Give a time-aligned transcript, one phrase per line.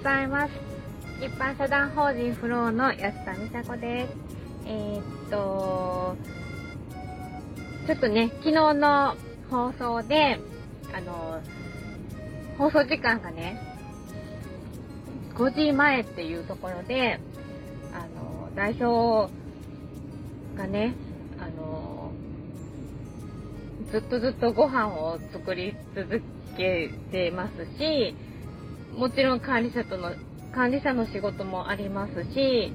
[0.00, 0.52] ざいます。
[1.20, 4.14] 一般社団法人フローの安田美佐子です。
[4.66, 6.16] えー、っと、
[7.86, 9.14] ちょっとね、昨日の
[9.50, 10.40] 放送で、
[10.94, 11.40] あの、
[12.56, 13.60] 放送時間がね、
[15.34, 17.20] 5時前っていうところで、
[17.92, 19.30] あの、代表
[20.56, 20.94] がね、
[21.38, 22.12] あの、
[23.90, 26.22] ずっとずっとご飯を作り続
[26.56, 28.14] けてますし、
[28.96, 30.12] もちろん管理者との、
[30.52, 32.72] 管理者の仕事もありますし、えっ、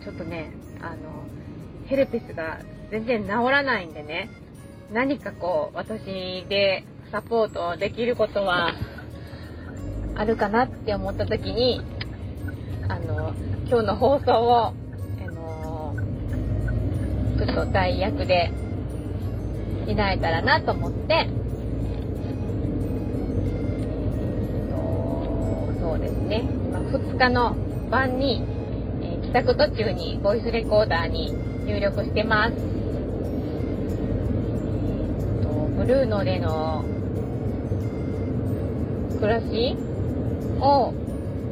[0.00, 1.24] と、ちょっとね、あの、
[1.86, 4.30] ヘルペスが全然治らないんでね、
[4.92, 8.72] 何かこう、私でサポートできることは
[10.16, 11.80] あるかなって思った時に、
[12.88, 13.34] あの、
[13.66, 14.72] 今日の放送を、あ
[15.32, 15.94] の、
[17.38, 18.52] ちょっと代役で
[19.86, 21.28] 担えたらなと思って、
[25.98, 26.42] ですね、
[26.72, 27.56] ま2日の
[27.90, 28.42] 晩に、
[29.02, 31.32] え帰宅途中にボイスレコーダーに
[31.66, 32.74] 入力してます。
[35.76, 36.82] ブルーノでの
[39.20, 39.76] 暮らし
[40.60, 40.94] を、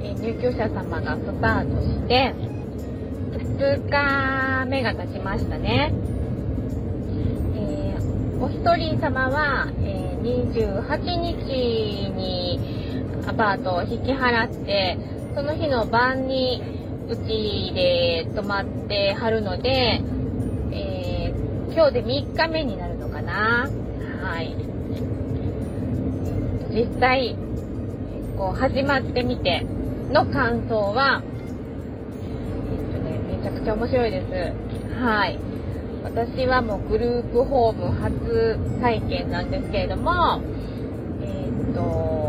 [0.00, 2.34] 入居者様がスタートして、
[3.58, 5.92] 2日目が経ちましたね。
[7.56, 12.79] えー、お一人様は、えー、28日に
[13.30, 14.98] アパートを引き払って、
[15.36, 16.60] その日の晩に
[17.08, 20.00] うちで泊まってはるので、
[20.72, 23.70] えー、今日で3日目になるのかな。
[24.20, 24.56] はい。
[26.74, 27.36] 実際、
[28.36, 29.64] こう始まってみて
[30.12, 35.00] の感想は、えっとね、めちゃくちゃ面白いです。
[35.00, 35.38] はい。
[36.02, 40.42] 私はもうグループホーム初体験なんですけれども、
[41.22, 42.19] えー、っと、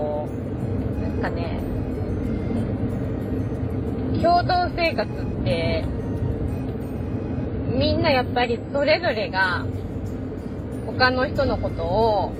[1.22, 1.60] かね、
[4.22, 5.86] 共同生活って、
[7.78, 9.66] みんなやっぱりそれぞれが
[10.86, 12.34] 他の人のことを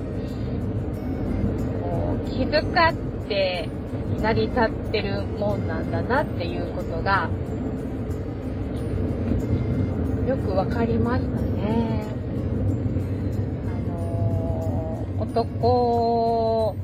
[2.30, 3.68] 気遣って
[4.20, 7.28] 成り立ってるもんなんだなっていうことが
[10.28, 12.04] よく分かりましたね。
[13.66, 16.76] あのー、男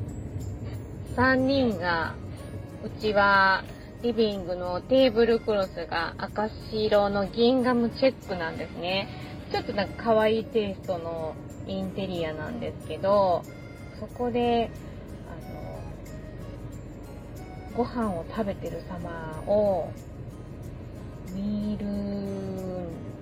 [1.19, 2.15] 3人が
[2.81, 3.65] うちは
[4.01, 9.09] リビングのテーブルクロスが赤白のギンガムチェックなんですね。
[9.51, 11.35] ちょっとなんか可愛いテイストの
[11.67, 13.43] インテリアなんですけど、
[13.99, 14.71] そこで
[15.27, 15.35] あ
[17.75, 19.91] のご飯を食べてる様を
[21.33, 21.85] 見る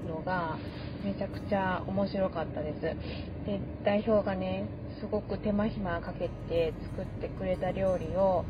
[0.08, 0.60] のが
[1.08, 2.82] めちゃくちゃ面白かったです。
[2.82, 4.68] で、代表がね、
[5.00, 8.44] すごく手間暇かけて作ってくれた料理を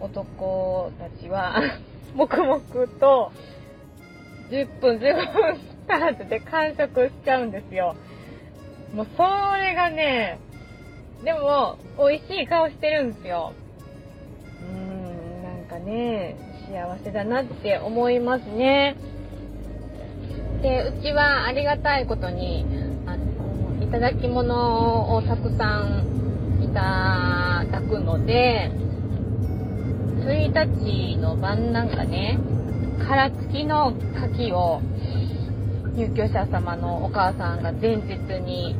[0.00, 1.60] 男たちは
[2.14, 2.60] 黙々
[3.00, 3.32] と
[4.50, 7.96] 10分15分足らずで完食しちゃうんですよ。
[8.94, 9.22] もうそ
[9.56, 10.38] れがね、
[11.24, 13.54] でも美味しい顔してるんですよ。
[14.62, 15.42] うん。
[15.42, 16.36] なんかね、
[16.68, 18.94] 幸せだなって思いますね。
[20.62, 22.64] で、うちはありがたいことに、
[23.06, 28.70] あの、いただき物をたくさんいただくので、
[30.24, 30.52] 1
[30.84, 32.38] 日の晩なんかね、
[33.06, 33.96] 殻付きの牡
[34.50, 34.80] 蠣を
[35.96, 38.76] 入居者様のお母さんが前日に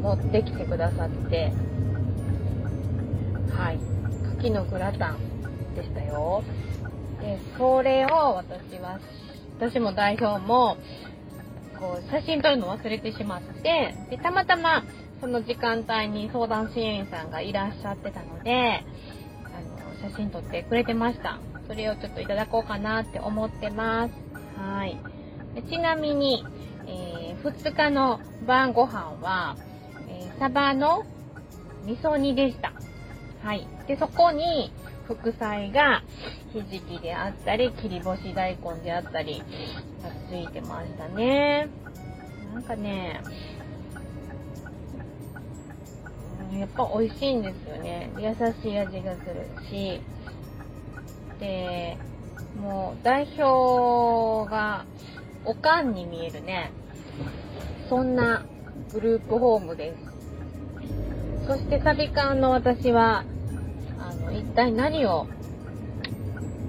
[0.00, 1.52] 持ってきてくださって、
[3.52, 3.92] はい。
[4.42, 6.42] きのグラタンでしたよ。
[7.22, 8.98] で、それを私は、
[9.58, 10.76] 私も代表も、
[11.78, 14.84] こう、写真撮るの忘れてしまって、で、たまたま、
[15.20, 21.38] その時間帯に相談支援員さんがいらっしゃってたので、あの、写真撮ってくれてました。
[21.68, 24.14] それをちょっといただこうかなって思ってます。
[24.58, 24.98] はい。
[25.70, 26.44] ちなみに、
[26.88, 29.56] えー、2日の晩ご飯は、
[30.08, 31.04] えー、サバの
[31.84, 32.72] 味噌煮でした。
[33.44, 33.66] はい。
[33.86, 34.72] で、そこに、
[35.14, 36.02] 副菜が、
[36.52, 39.42] ひじきであったり、切り干し大根であったり、
[40.02, 41.68] がついてましたね。
[42.54, 43.20] なんかね、
[46.58, 48.10] やっぱ美味しいんですよね。
[48.18, 50.00] 優しい味がするし。
[51.40, 51.96] で、
[52.60, 54.84] もう代表が
[55.44, 56.70] おかんに見えるね。
[57.88, 58.44] そんな
[58.92, 61.46] グループホームです。
[61.46, 63.24] そしてサビ缶の私は
[64.42, 65.26] 一体何を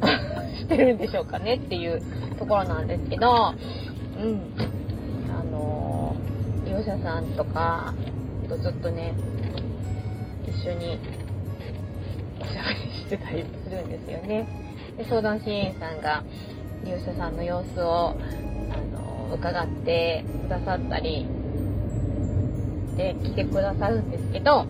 [0.57, 2.01] してるんでしょうかねっていう
[2.37, 3.53] ところなんですけど、
[4.17, 4.41] うん。
[5.37, 6.15] あの
[6.65, 7.93] 利用者さんとか
[8.53, 9.13] とずっとね、
[10.47, 10.99] 一緒に
[12.39, 14.47] おしゃべりしてたりするんですよね。
[14.97, 16.23] で相談支援員さんが
[16.83, 18.15] 利用者さんの様子をあ
[19.29, 21.25] の伺ってくださったり
[22.95, 24.67] で来てくださるんですけど、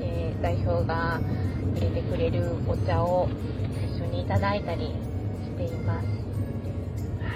[0.00, 1.20] えー、代表が
[1.76, 3.28] 入れてくれるお茶を
[3.94, 4.92] 一緒にいただいたりし
[5.56, 6.06] ています。
[6.06, 6.12] は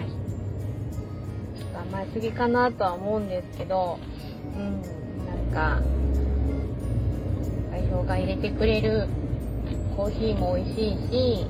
[0.05, 0.09] い。
[1.59, 3.99] ちょっと甘えすぎかなとは思うんですけど、
[4.57, 4.83] うん、
[5.27, 5.83] なんか、
[7.71, 9.09] 代表が入れてくれる
[9.97, 11.47] コーヒーも美味しいし、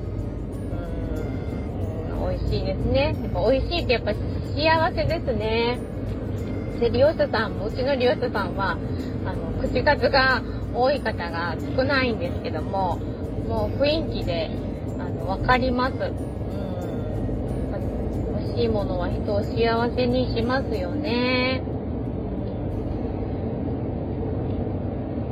[2.11, 3.15] うん、美味しいですね。
[3.21, 5.79] やっぱ美味しいってやっぱ幸せですね。
[6.81, 8.77] で、利用者さんも、うちの利用者さんは、
[9.25, 10.41] あの、口数が
[10.73, 12.97] 多い方が少ないんですけども、
[13.47, 14.49] もう雰囲気で、
[14.99, 15.93] あの、わかります。
[15.93, 16.21] うん。
[18.37, 21.61] 美味しいものは人を幸せにしますよね。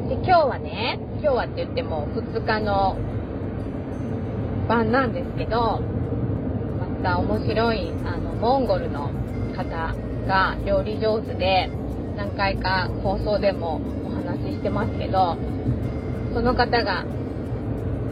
[0.09, 2.97] で、今日はね、今日はって言っても2日の
[4.68, 5.81] 晩なんですけど、
[6.80, 9.12] また面白い、あの、モンゴルの
[9.56, 9.95] 方
[10.27, 11.69] が料理上手で、
[12.15, 15.37] 何回か放送でもお話してますけど、
[16.33, 17.05] その方が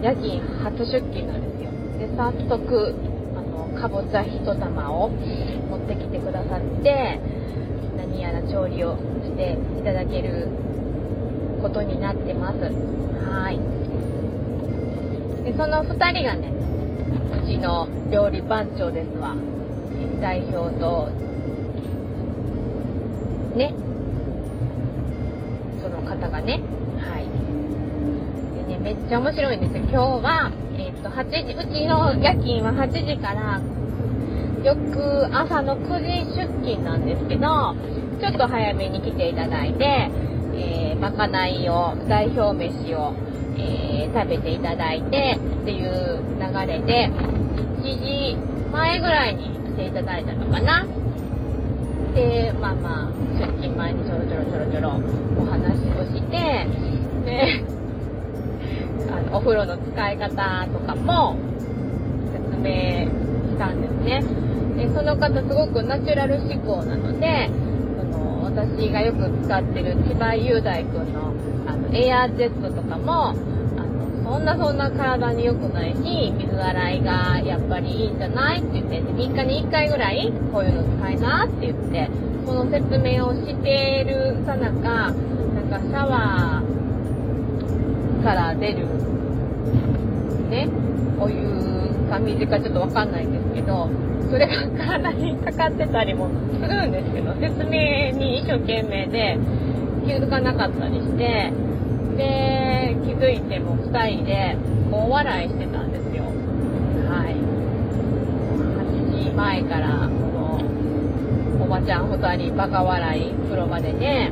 [0.01, 1.71] 夜勤初出勤なんですよ。
[1.99, 2.95] で、早速、
[3.35, 7.19] あの、かぼちゃ一玉を持ってきてくださって、
[7.97, 10.49] 何やら調理をしていただける
[11.61, 12.59] ことになってます。
[12.59, 13.59] はい。
[15.43, 16.51] で、その2人がね、
[17.43, 19.35] うちの料理番長ですわ。
[20.21, 21.09] 代表と
[23.55, 23.73] ね。
[26.07, 26.61] 方がね。
[26.99, 28.67] はい。
[28.67, 29.83] でね、めっちゃ面白いんですよ。
[29.83, 33.61] 今日は、えっ、と、8時、うちの夜勤は8時から、
[34.63, 37.75] よく朝の9時出勤なんですけど、
[38.19, 40.09] ちょっと早めに来ていただいて、
[40.55, 43.13] えー、まかないを、代表飯を、
[43.57, 47.11] えー、食べていただいてっていう流れで、
[47.77, 48.37] 1時
[48.71, 50.85] 前ぐらいに来ていただいたのかな。
[52.15, 54.89] で、まあまあ、出勤前にちょろちょろちょろちょろ
[55.39, 55.56] お話
[59.47, 61.37] あの、お風呂の使い方とかも
[62.33, 63.07] 説明
[63.47, 64.23] したんですね。
[64.75, 67.49] で、その方すごくナチュラル思考なので、
[67.97, 71.33] その、私がよく使ってる千葉雄大くんの、
[71.67, 82.09] あの、エアージェットとかも、あのそんなそんな体に良くないし、水洗いがやっぱりいいんじゃないって言って、3日に1回ぐらいこういうの使いなって言って、
[82.45, 88.87] その説明をしているさなか、なんかシャワーから出る、
[90.49, 90.67] ね、
[91.19, 91.35] お湯
[92.09, 93.89] か水かちょっとわかんないんですけど、
[94.29, 96.29] それが体にかかってたりも
[96.61, 99.37] するんですけど、説明に一生懸命で
[100.05, 101.51] 気づかなかったりして、
[102.17, 104.57] で、気づいても2人で
[104.91, 106.23] 大笑いしてたんですよ。
[107.09, 107.35] はい。
[109.15, 110.59] 8時前から、こ
[111.59, 114.31] の、おばちゃん2人バカ笑い風呂場でね、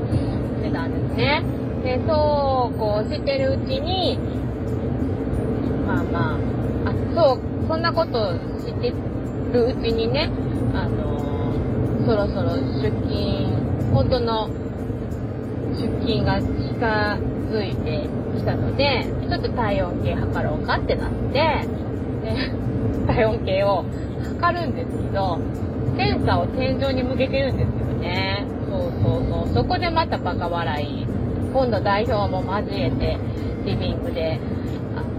[0.62, 1.44] してたんですね。
[1.83, 4.17] で、そうこうしてるうちに、
[5.95, 8.89] まあまあ、あ、そう、そんなことして
[9.53, 10.30] るうちにね、
[10.74, 14.50] あのそろそろ出勤、本当の
[15.72, 17.17] 出勤が近
[17.50, 21.65] づいてきたので、ちょっと体温計測ろうかってなって、で、
[23.08, 23.86] 体温計を
[24.39, 25.39] 測るんですけど、
[25.96, 28.46] センサーを天井に向けてるんですよね。
[28.69, 29.53] そうそうそう。
[29.53, 31.08] そこでまたバカ笑い。
[31.53, 33.17] 今度代表も交えて、
[33.65, 34.39] リビングで、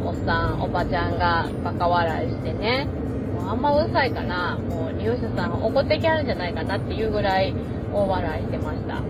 [0.07, 2.87] おっさん、おばちゃんがバカ笑いしてね。
[3.35, 4.57] もうあんまうるさいかな。
[4.57, 7.53] もう利用者さん怒ってきゃるんじゃないかなっていうぐらい
[7.93, 9.03] 大笑いしてました。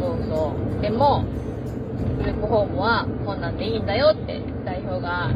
[0.00, 0.82] そうそう。
[0.82, 1.24] でも、
[2.18, 5.30] グループホームはこんなんでいいんだよって代表が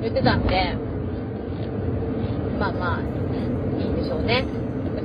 [0.00, 0.76] 言ってたんで、
[2.60, 3.00] まあまあ、
[3.76, 4.44] いいんでしょうね。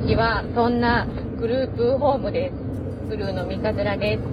[0.03, 1.07] うちはそんな
[1.39, 2.55] グループホームです。
[3.09, 4.23] ブルーの三日面です。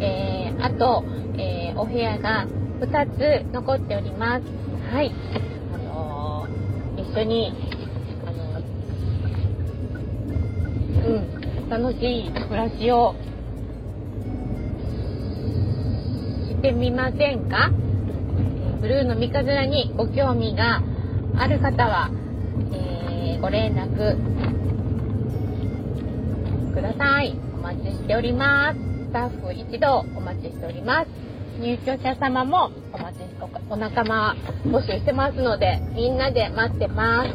[0.00, 1.04] えー、あと、
[1.38, 2.48] えー、お部屋が
[2.80, 4.71] 2つ残っております。
[4.92, 5.10] はい。
[5.72, 7.50] あのー、一緒に、
[8.26, 13.14] あのー、うん、楽しい暮らしを
[16.58, 17.70] ってみませんか？
[18.82, 20.82] ブルーの三日面にご興味が
[21.38, 22.10] ある方は、
[22.74, 24.16] えー、ご連絡
[26.74, 27.34] ください。
[27.54, 28.78] お待ちしております。
[29.06, 31.31] スタッフ一同お待ちしております。
[31.62, 33.22] 入居者様もお待ち
[33.70, 34.34] お仲間
[34.66, 37.28] 募集してますので、みんなで待ってます。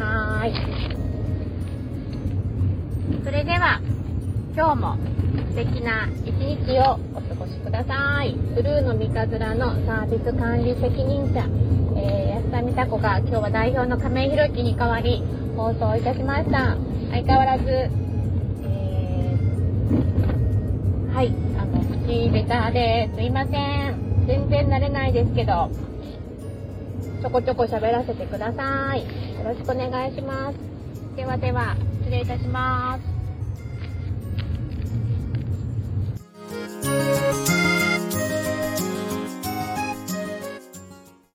[0.00, 0.54] はーい。
[3.24, 3.80] それでは、
[4.54, 4.96] 今日も
[5.50, 8.36] 素敵な一日をお過ごしください。
[8.54, 11.44] ブルーの三日面のサービス管理責任者、
[11.96, 15.20] えー、安田美佐子が今日は代表の亀井宏樹に代わり
[15.56, 16.76] 放送いたしました。
[17.10, 21.47] 相変わらず、えー、はい、
[22.08, 23.16] しベターです。
[23.16, 24.24] すいません。
[24.26, 25.70] 全然慣れないですけど、
[27.20, 29.02] ちょこちょこ喋らせてください。
[29.02, 29.08] よ
[29.44, 30.56] ろしくお願いします。
[31.16, 33.02] ではでは、失礼いたします。